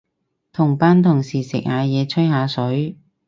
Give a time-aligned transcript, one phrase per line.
[0.51, 2.97] 同班同事食下嘢，吹下水